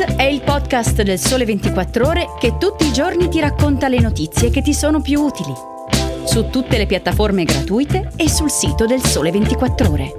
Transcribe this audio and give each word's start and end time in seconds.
È 0.00 0.22
il 0.22 0.40
podcast 0.40 1.02
del 1.02 1.18
Sole 1.18 1.44
24 1.44 2.06
Ore 2.06 2.26
che 2.38 2.56
tutti 2.56 2.86
i 2.86 2.92
giorni 2.92 3.28
ti 3.28 3.38
racconta 3.38 3.86
le 3.86 4.00
notizie 4.00 4.48
che 4.48 4.62
ti 4.62 4.72
sono 4.72 5.02
più 5.02 5.20
utili. 5.20 5.52
Su 6.24 6.48
tutte 6.48 6.78
le 6.78 6.86
piattaforme 6.86 7.44
gratuite 7.44 8.10
e 8.16 8.30
sul 8.30 8.50
sito 8.50 8.86
del 8.86 9.02
Sole 9.02 9.30
24 9.30 9.90
Ore. 9.90 10.14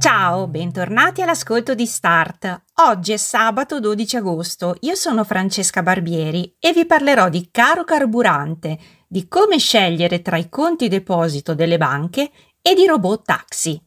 Ciao, 0.00 0.48
bentornati 0.48 1.22
all'ascolto 1.22 1.76
di 1.76 1.86
Start. 1.86 2.62
Oggi 2.82 3.12
è 3.12 3.16
sabato 3.18 3.78
12 3.78 4.16
agosto, 4.16 4.76
io 4.80 4.96
sono 4.96 5.22
Francesca 5.22 5.84
Barbieri 5.84 6.56
e 6.58 6.72
vi 6.72 6.84
parlerò 6.84 7.28
di 7.28 7.48
caro 7.52 7.84
carburante, 7.84 8.76
di 9.06 9.28
come 9.28 9.58
scegliere 9.58 10.20
tra 10.20 10.36
i 10.36 10.48
conti 10.48 10.88
deposito 10.88 11.54
delle 11.54 11.78
banche 11.78 12.28
e 12.60 12.74
di 12.74 12.86
robot 12.86 13.24
taxi. 13.24 13.85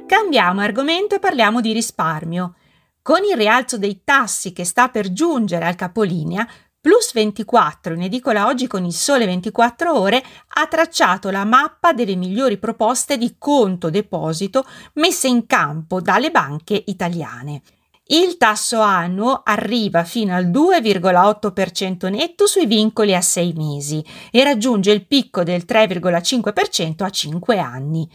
Cambiamo 0.04 0.60
argomento 0.60 1.14
e 1.14 1.20
parliamo 1.20 1.60
di 1.60 1.72
risparmio. 1.72 2.56
Con 3.00 3.22
il 3.22 3.36
rialzo 3.36 3.78
dei 3.78 4.00
tassi 4.02 4.52
che 4.52 4.64
sta 4.64 4.88
per 4.88 5.12
giungere 5.12 5.64
al 5.64 5.76
capolinea, 5.76 6.44
Plus 6.80 7.12
24, 7.12 7.94
in 7.94 8.02
edicola 8.02 8.46
oggi 8.46 8.66
con 8.66 8.84
il 8.84 8.92
Sole 8.92 9.26
24 9.26 9.96
Ore, 9.96 10.24
ha 10.54 10.66
tracciato 10.66 11.30
la 11.30 11.44
mappa 11.44 11.92
delle 11.92 12.16
migliori 12.16 12.58
proposte 12.58 13.16
di 13.16 13.36
conto 13.38 13.90
deposito 13.90 14.64
messe 14.94 15.28
in 15.28 15.46
campo 15.46 16.00
dalle 16.00 16.32
banche 16.32 16.82
italiane. 16.86 17.62
Il 18.10 18.38
tasso 18.38 18.80
annuo 18.80 19.42
arriva 19.44 20.02
fino 20.02 20.34
al 20.34 20.46
2,8% 20.46 22.08
netto 22.08 22.46
sui 22.46 22.64
vincoli 22.64 23.14
a 23.14 23.20
6 23.20 23.52
mesi 23.52 24.02
e 24.30 24.42
raggiunge 24.42 24.92
il 24.92 25.04
picco 25.04 25.42
del 25.42 25.64
3,5% 25.68 27.02
a 27.02 27.10
5 27.10 27.58
anni. 27.58 28.08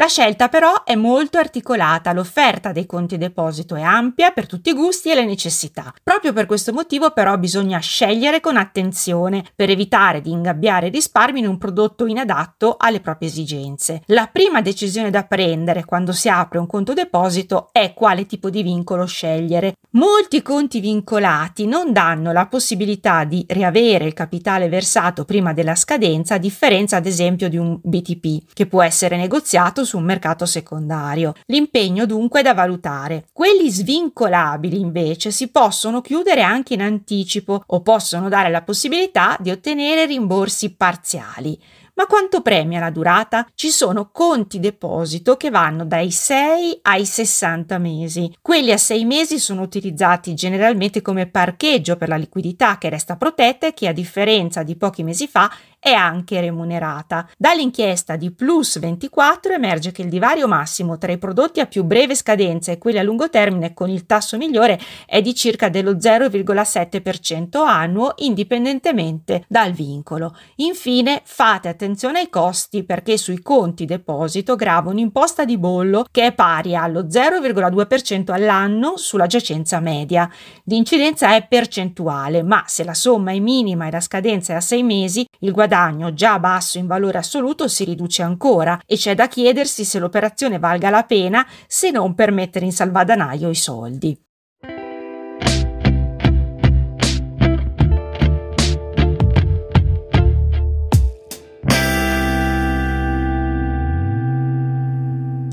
La 0.00 0.06
scelta 0.06 0.48
però 0.48 0.82
è 0.84 0.94
molto 0.94 1.36
articolata, 1.36 2.14
l'offerta 2.14 2.72
dei 2.72 2.86
conti 2.86 3.18
deposito 3.18 3.74
è 3.74 3.82
ampia 3.82 4.30
per 4.30 4.46
tutti 4.46 4.70
i 4.70 4.72
gusti 4.72 5.10
e 5.10 5.14
le 5.14 5.26
necessità. 5.26 5.92
Proprio 6.02 6.32
per 6.32 6.46
questo 6.46 6.72
motivo 6.72 7.10
però 7.10 7.36
bisogna 7.36 7.78
scegliere 7.80 8.40
con 8.40 8.56
attenzione 8.56 9.44
per 9.54 9.68
evitare 9.68 10.22
di 10.22 10.30
ingabbiare 10.30 10.88
risparmi 10.88 11.40
in 11.40 11.46
un 11.46 11.58
prodotto 11.58 12.06
inadatto 12.06 12.76
alle 12.78 13.00
proprie 13.00 13.28
esigenze. 13.28 14.00
La 14.06 14.26
prima 14.32 14.62
decisione 14.62 15.10
da 15.10 15.24
prendere 15.24 15.84
quando 15.84 16.12
si 16.12 16.30
apre 16.30 16.58
un 16.58 16.66
conto 16.66 16.94
deposito 16.94 17.68
è 17.70 17.92
quale 17.92 18.24
tipo 18.24 18.48
di 18.48 18.62
vincolo 18.62 19.04
scegliere. 19.04 19.74
Molti 19.90 20.40
conti 20.40 20.80
vincolati 20.80 21.66
non 21.66 21.92
danno 21.92 22.32
la 22.32 22.46
possibilità 22.46 23.24
di 23.24 23.44
riavere 23.46 24.06
il 24.06 24.14
capitale 24.14 24.70
versato 24.70 25.26
prima 25.26 25.52
della 25.52 25.74
scadenza, 25.74 26.36
a 26.36 26.38
differenza 26.38 26.96
ad 26.96 27.04
esempio 27.04 27.50
di 27.50 27.58
un 27.58 27.78
BTP, 27.82 28.54
che 28.54 28.64
può 28.64 28.82
essere 28.82 29.18
negoziato 29.18 29.88
su 29.90 29.98
un 29.98 30.04
mercato 30.04 30.46
secondario. 30.46 31.34
L'impegno 31.46 32.06
dunque 32.06 32.40
è 32.40 32.42
da 32.44 32.54
valutare. 32.54 33.26
Quelli 33.32 33.68
svincolabili 33.68 34.78
invece 34.78 35.32
si 35.32 35.48
possono 35.48 36.00
chiudere 36.00 36.42
anche 36.42 36.74
in 36.74 36.82
anticipo 36.82 37.64
o 37.66 37.80
possono 37.80 38.28
dare 38.28 38.50
la 38.50 38.62
possibilità 38.62 39.36
di 39.40 39.50
ottenere 39.50 40.06
rimborsi 40.06 40.76
parziali. 40.76 41.58
Ma 41.94 42.06
quanto 42.06 42.40
premia 42.40 42.80
la 42.80 42.90
durata? 42.90 43.46
Ci 43.54 43.68
sono 43.68 44.10
conti 44.10 44.58
deposito 44.58 45.36
che 45.36 45.50
vanno 45.50 45.84
dai 45.84 46.10
6 46.10 46.78
ai 46.82 47.04
60 47.04 47.76
mesi. 47.76 48.34
Quelli 48.40 48.72
a 48.72 48.78
6 48.78 49.04
mesi 49.04 49.38
sono 49.38 49.60
utilizzati 49.60 50.32
generalmente 50.32 51.02
come 51.02 51.26
parcheggio 51.26 51.96
per 51.96 52.08
la 52.08 52.16
liquidità 52.16 52.78
che 52.78 52.88
resta 52.88 53.16
protetta 53.16 53.66
e 53.66 53.74
che 53.74 53.88
a 53.88 53.92
differenza 53.92 54.62
di 54.62 54.76
pochi 54.76 55.02
mesi 55.02 55.26
fa 55.26 55.52
è 55.80 55.92
anche 55.92 56.40
remunerata. 56.42 57.26
Dall'inchiesta 57.38 58.16
di 58.16 58.30
Plus 58.30 58.78
24 58.78 59.54
emerge 59.54 59.92
che 59.92 60.02
il 60.02 60.10
divario 60.10 60.46
massimo 60.46 60.98
tra 60.98 61.10
i 61.10 61.16
prodotti 61.16 61.58
a 61.58 61.66
più 61.66 61.84
breve 61.84 62.14
scadenza 62.14 62.70
e 62.70 62.76
quelli 62.76 62.98
a 62.98 63.02
lungo 63.02 63.30
termine 63.30 63.72
con 63.72 63.88
il 63.88 64.04
tasso 64.04 64.36
migliore 64.36 64.78
è 65.06 65.22
di 65.22 65.34
circa 65.34 65.70
dello 65.70 65.94
0,7% 65.94 67.64
annuo 67.66 68.12
indipendentemente 68.18 69.44
dal 69.48 69.72
vincolo. 69.72 70.36
Infine 70.56 71.22
fate 71.24 71.68
attenzione 71.68 72.18
ai 72.20 72.28
costi 72.28 72.84
perché 72.84 73.16
sui 73.16 73.40
conti 73.40 73.86
deposito 73.86 74.56
grava 74.56 74.90
un'imposta 74.90 75.46
di 75.46 75.56
bollo 75.56 76.04
che 76.10 76.26
è 76.26 76.32
pari 76.32 76.76
allo 76.76 77.04
0,2% 77.04 78.32
all'anno 78.32 78.98
sulla 78.98 79.26
giacenza 79.26 79.80
media. 79.80 80.30
L'incidenza 80.64 81.34
è 81.34 81.46
percentuale, 81.48 82.42
ma 82.42 82.64
se 82.66 82.84
la 82.84 82.92
somma 82.92 83.32
è 83.32 83.38
minima 83.38 83.86
e 83.86 83.90
la 83.90 84.00
scadenza 84.00 84.52
è 84.52 84.56
a 84.56 84.60
6 84.60 84.82
mesi, 84.82 85.24
il 85.38 85.52
guadagno 85.52 85.68
guadagno 85.70 86.12
già 86.12 86.40
basso 86.40 86.78
in 86.78 86.88
valore 86.88 87.18
assoluto 87.18 87.68
si 87.68 87.84
riduce 87.84 88.22
ancora 88.22 88.80
e 88.84 88.96
c'è 88.96 89.14
da 89.14 89.28
chiedersi 89.28 89.84
se 89.84 90.00
l'operazione 90.00 90.58
valga 90.58 90.90
la 90.90 91.04
pena 91.04 91.46
se 91.68 91.92
non 91.92 92.14
per 92.16 92.32
mettere 92.32 92.64
in 92.64 92.72
salvadanaio 92.72 93.48
i 93.48 93.54
soldi. 93.54 94.20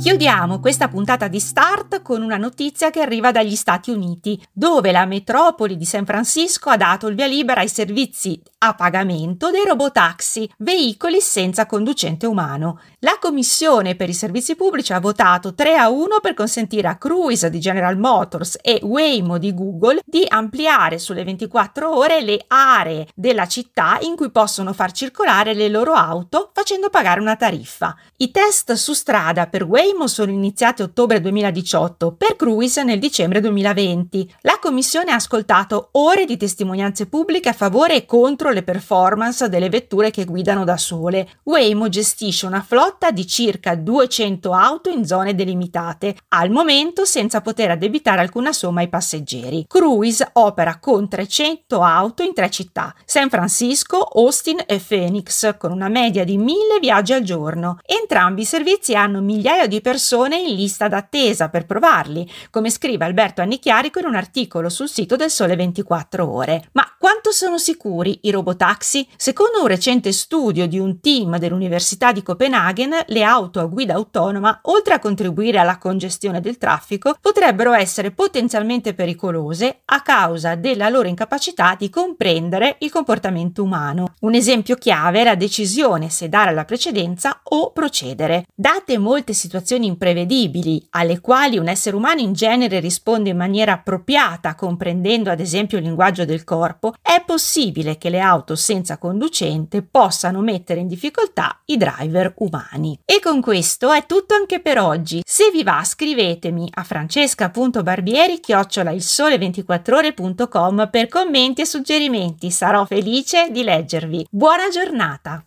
Chiudiamo 0.08 0.62
questa 0.62 0.88
puntata 0.88 1.28
di 1.28 1.40
Start 1.40 2.02
con 2.02 2.22
una 2.22 2.38
notizia 2.38 2.90
che 2.90 3.02
arriva 3.02 3.32
dagli 3.32 3.58
Stati 3.58 3.92
Uniti, 3.92 4.42
dove 4.54 4.94
la 4.94 5.06
metropoli 5.06 5.76
di 5.76 5.84
San 5.84 6.06
Francisco 6.06 6.70
ha 6.70 6.78
dato 6.78 7.08
il 7.08 7.16
via 7.16 7.28
libera 7.28 7.60
ai 7.60 7.68
servizi 7.68 8.42
a 8.60 8.74
pagamento 8.74 9.52
dei 9.52 9.64
robotaxi, 9.64 10.50
veicoli 10.58 11.22
senza 11.22 11.68
conducente 11.68 12.26
umano. 12.26 12.80
La 13.00 13.18
Commissione 13.20 13.96
per 13.96 14.10
i 14.10 14.14
servizi 14.14 14.56
pubblici 14.56 14.94
ha 14.94 15.00
votato 15.00 15.54
3 15.54 15.76
a 15.76 15.90
1 15.90 16.20
per 16.22 16.34
consentire 16.34 16.88
a 16.88 16.98
Cruise 16.98 17.52
di 17.52 17.60
General 17.60 17.96
Motors 17.98 18.58
e 18.62 18.80
Waymo 18.82 19.38
di 19.38 19.54
Google 19.54 20.02
di 20.04 20.26
ampliare 20.28 20.98
sulle 20.98 21.24
24 21.24 21.96
ore 21.96 22.22
le 22.22 22.44
aree 22.48 23.08
della 23.14 23.48
città 23.48 24.00
in 24.02 24.16
cui 24.16 24.32
possono 24.32 24.74
far 24.74 24.92
circolare 24.92 25.54
le 25.54 25.70
loro 25.70 25.94
auto 25.94 26.50
facendo 26.52 26.90
pagare 26.90 27.20
una 27.20 27.36
tariffa. 27.36 27.96
I 28.18 28.32
test 28.32 28.74
su 28.74 28.94
strada 28.94 29.46
per 29.46 29.64
Waymo 29.66 30.08
sono 30.08 30.32
iniziati 30.32 30.82
ottobre 30.82 31.22
2018, 31.22 32.14
per 32.14 32.36
Cruise 32.36 32.84
nel 32.84 32.98
dicembre 32.98 33.40
2020. 33.40 34.34
La 34.42 34.58
Commissione 34.60 35.12
ha 35.12 35.16
ascoltato 35.16 35.90
ore 35.92 36.26
di 36.26 36.38
testimonianze 36.38 37.06
pubbliche 37.06 37.50
a 37.50 37.54
favore 37.54 37.96
e 37.96 38.06
contro 38.48 38.52
le 38.52 38.64
performance 38.64 39.50
delle 39.50 39.70
vetture 39.70 40.12
che 40.12 40.26
guidano 40.26 40.64
da 40.64 40.78
sole. 40.78 41.28
Waymo 41.44 41.90
gestisce 41.90 42.46
una 42.46 42.62
flotta 42.62 43.12
di 43.12 43.28
circa 43.28 43.76
200 43.76 44.54
auto 44.54 44.90
in 44.90 45.06
zone 45.06 45.36
delimitate, 45.36 46.16
al 46.30 46.50
momento 46.50 47.06
senza 47.06 47.42
poter 47.42 47.72
addebitare 47.72 48.22
alcuna 48.22 48.54
somma 48.54 48.82
ai 48.82 48.90
passeggeri. 48.90 49.66
Cruise 49.68 50.28
opera 50.34 50.80
con 50.80 51.08
300 51.08 51.82
auto 51.82 52.24
in 52.24 52.34
tre 52.34 52.50
città, 52.50 52.94
San 53.06 53.30
Francisco, 53.30 54.00
Austin 54.00 54.64
e 54.66 54.82
Phoenix, 54.86 55.58
con 55.58 55.72
una 55.72 55.90
media 55.90 56.24
di 56.24 56.38
1000 56.38 56.80
viaggi 56.80 57.14
al 57.14 57.24
giorno. 57.24 57.80
Entrambi 57.86 58.42
i 58.42 58.46
servizi 58.46 58.96
hanno 58.96 59.22
migliaia 59.22 59.68
di 59.68 59.82
persone 59.82 60.38
in 60.38 60.56
lista 60.56 60.88
d'attesa 60.88 61.50
per 61.50 61.66
provarli, 61.66 62.30
come 62.50 62.70
scrive 62.70 63.06
Alberto 63.06 63.42
Annichiarico 63.42 64.00
in 64.00 64.06
un 64.06 64.16
articolo 64.16 64.70
sul 64.70 64.90
sito 64.90 65.16
del 65.16 65.30
Sole 65.30 65.56
24 65.56 66.30
Ore. 66.30 66.70
Ma 66.74 66.86
quanto 66.98 67.32
sono 67.32 67.58
sicuri 67.58 68.20
i 68.24 68.32
robotaxi? 68.38 69.08
Secondo 69.16 69.62
un 69.62 69.68
recente 69.68 70.12
studio 70.12 70.68
di 70.68 70.78
un 70.80 71.00
team 71.00 71.38
dell'Università 71.38 72.12
di 72.12 72.24
Copenaghen, 72.24 72.96
le 73.08 73.24
auto 73.24 73.60
a 73.60 73.66
guida 73.66 73.96
autonoma, 73.96 74.60
oltre 74.64 74.94
a 74.94 75.00
contribuire 75.00 75.58
alla 75.60 75.78
congestione 75.78 76.40
del 76.40 76.58
traffico, 76.58 77.16
potrebbero 77.20 77.74
essere 77.74 78.12
potenzialmente 78.12 78.94
pericolose 78.94 79.82
a 79.86 80.02
causa 80.02 80.56
della 80.56 80.90
loro 80.90 81.08
incapacità 81.08 81.76
di 81.78 81.90
comprendere 81.90 82.76
il 82.80 82.92
comportamento 82.92 83.64
umano. 83.64 84.14
Un 84.22 84.34
esempio 84.34 84.76
chiave 84.76 85.22
è 85.22 85.24
la 85.24 85.36
decisione 85.36 86.10
se 86.10 86.30
dare 86.30 86.54
la 86.54 86.66
precedenza 86.66 87.40
o 87.44 87.72
procedere. 87.72 88.46
Date 88.54 88.98
molte 88.98 89.34
situazioni 89.34 89.88
imprevedibili 89.88 90.86
alle 90.92 91.20
quali 91.20 91.58
un 91.58 91.68
essere 91.68 91.96
umano 91.96 92.22
in 92.22 92.34
genere 92.34 92.80
risponde 92.80 93.30
in 93.30 93.38
maniera 93.38 93.74
appropriata, 93.74 94.56
comprendendo 94.56 95.32
ad 95.32 95.40
esempio 95.40 95.78
il 95.78 95.84
linguaggio 95.84 96.26
del 96.26 96.44
corpo, 96.44 96.94
è 97.02 97.24
possibile 97.26 97.98
che 97.98 98.10
le 98.10 98.20
auto 98.28 98.56
senza 98.56 98.98
conducente 98.98 99.82
possano 99.82 100.42
mettere 100.42 100.80
in 100.80 100.88
difficoltà 100.88 101.62
i 101.66 101.78
driver 101.78 102.34
umani. 102.38 103.00
E 103.06 103.20
con 103.22 103.42
questo 103.42 103.92
è 103.92 104.06
tutto 104.06 104.36
anche 104.36 104.60
per 104.60 104.80
oggi. 104.80 105.22
Se 105.26 105.50
vi 105.52 105.64
va 105.64 105.84
scrivetemi 105.84 106.70
a 106.74 106.84
francesca.barbieri 106.84 108.40
chiocciola 108.40 108.92
il 108.92 109.02
sole 109.02 109.38
24 109.38 109.98
ore.com 109.98 110.90
per 110.92 111.08
commenti 111.08 111.62
e 111.62 111.66
suggerimenti. 111.66 112.52
Sarò 112.52 112.86
felice 112.86 113.50
di 113.52 113.64
leggervi. 113.64 114.28
Buona 114.30 114.70
giornata! 114.70 115.47